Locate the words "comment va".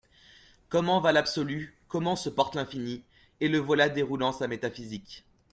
0.69-1.11